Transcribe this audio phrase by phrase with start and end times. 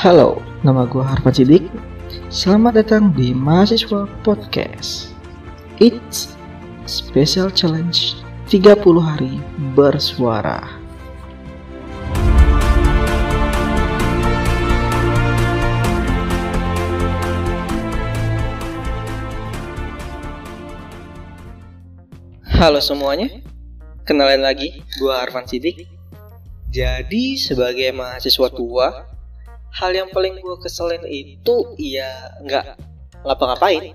[0.00, 1.68] Halo, nama gue Harvan Sidik.
[2.32, 5.12] Selamat datang di Mahasiswa Podcast.
[5.76, 6.32] It's
[6.88, 8.16] Special Challenge
[8.48, 9.36] 30 hari
[9.76, 10.64] bersuara.
[22.48, 23.28] Halo semuanya,
[24.08, 25.84] kenalin lagi, gue Harvan Sidik.
[26.72, 29.09] Jadi sebagai mahasiswa tua,
[29.74, 32.78] hal yang paling gue keselin itu ya nggak
[33.22, 33.94] ngapa-ngapain.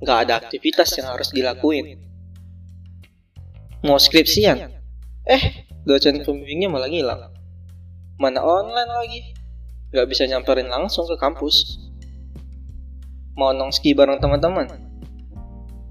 [0.00, 2.00] Nggak ada aktivitas yang harus dilakuin.
[3.84, 4.72] Mau skripsian?
[5.24, 7.32] Eh dosen pembimbingnya malah ngilang.
[8.20, 9.20] Mana online lagi?
[9.92, 11.80] Nggak bisa nyamperin langsung ke kampus.
[13.36, 14.68] Mau nongski bareng teman-teman?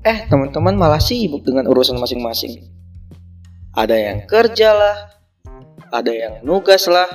[0.05, 2.69] Eh teman-teman malah sibuk dengan urusan masing-masing.
[3.73, 5.19] Ada yang kerja lah
[5.89, 7.09] ada yang nugas lah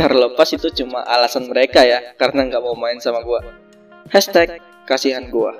[0.00, 3.44] terlepas itu cuma alasan mereka ya karena nggak mau main sama gua.
[4.08, 4.56] Hashtag
[4.88, 5.52] kasihan gua.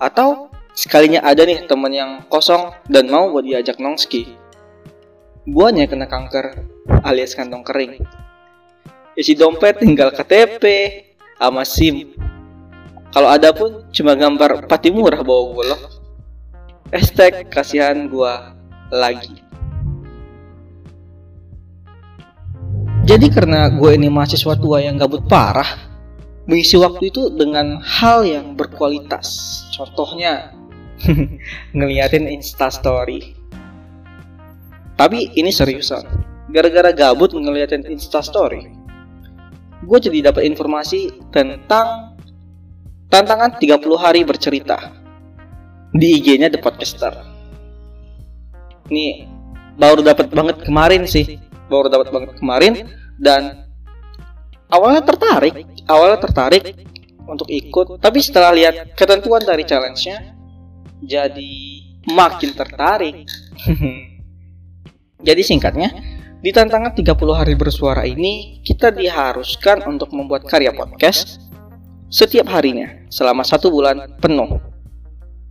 [0.00, 4.32] Atau sekalinya ada nih temen yang kosong dan mau buat diajak nongski.
[5.44, 6.64] Guanya kena kanker
[7.04, 8.00] alias kantong kering.
[9.12, 10.64] Isi dompet tinggal KTP
[11.36, 12.16] sama SIM.
[13.10, 15.82] Kalau ada pun cuma gambar pati murah bawa gua loh.
[16.88, 18.56] Hashtag kasihan gua
[18.88, 19.49] lagi
[23.10, 25.66] Jadi karena gue ini mahasiswa tua yang gabut parah,
[26.46, 29.26] mengisi waktu itu dengan hal yang berkualitas.
[29.74, 30.54] Contohnya
[31.74, 33.34] ngeliatin instastory.
[34.94, 36.06] Tapi ini seriusan.
[36.54, 38.70] Gara-gara gabut ngeliatin instastory,
[39.82, 42.14] gue jadi dapat informasi tentang
[43.10, 44.94] tantangan 30 hari bercerita
[45.90, 47.26] di IG-nya The Podcaster.
[48.86, 49.26] Nih
[49.82, 53.68] baru dapat banget kemarin sih, baru dapat banget kemarin dan
[54.72, 56.74] awalnya tertarik awalnya tertarik
[57.30, 58.02] untuk ikut.
[58.02, 60.34] Tapi setelah lihat ketentuan dari challenge-nya
[61.04, 61.52] jadi
[62.10, 63.26] makin tertarik.
[65.20, 65.92] Jadi singkatnya
[66.40, 71.44] di tantangan 30 hari bersuara ini kita diharuskan untuk membuat karya podcast
[72.08, 74.56] setiap harinya selama satu bulan penuh.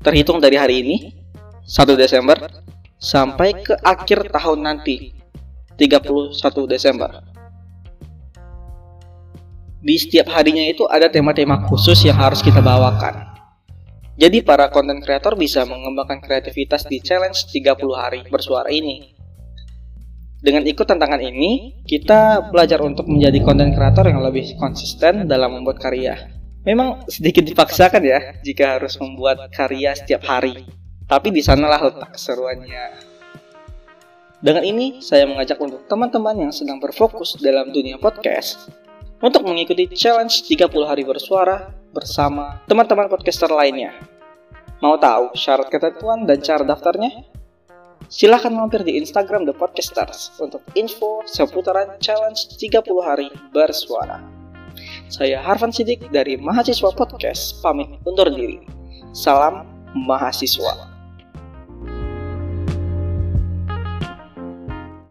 [0.01, 0.97] Terhitung dari hari ini
[1.69, 2.49] 1 Desember
[2.97, 5.13] sampai ke akhir tahun nanti
[5.77, 6.33] 31
[6.65, 7.29] Desember
[9.79, 13.31] di setiap harinya itu ada tema-tema khusus yang harus kita bawakan.
[14.19, 19.15] Jadi para konten kreator bisa mengembangkan kreativitas di challenge 30 hari bersuara ini.
[20.39, 25.79] Dengan ikut tantangan ini, kita belajar untuk menjadi konten kreator yang lebih konsisten dalam membuat
[25.79, 26.27] karya.
[26.67, 30.67] Memang sedikit dipaksakan ya jika harus membuat karya setiap hari.
[31.07, 33.07] Tapi di sanalah letak keseruannya.
[34.43, 38.71] Dengan ini, saya mengajak untuk teman-teman yang sedang berfokus dalam dunia podcast
[39.19, 43.91] untuk mengikuti challenge 30 hari bersuara bersama teman-teman podcaster lainnya.
[44.79, 47.27] Mau tahu syarat ketentuan dan cara daftarnya?
[48.09, 54.23] Silahkan mampir di Instagram The Podcasters untuk info seputaran challenge 30 hari bersuara.
[55.11, 58.63] Saya Harvan Sidik dari Mahasiswa Podcast, pamit undur diri.
[59.11, 60.98] Salam mahasiswa.